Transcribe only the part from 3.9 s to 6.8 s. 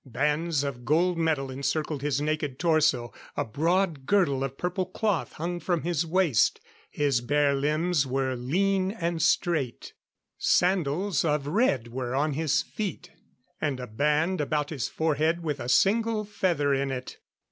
girdle of purple cloth hung from his waist.